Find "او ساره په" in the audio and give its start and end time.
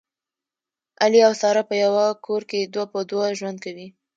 1.27-1.75